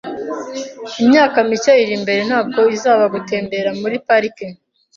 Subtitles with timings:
[1.01, 4.45] Imyaka mike iri imbere ntabwo izaba gutembera muri parike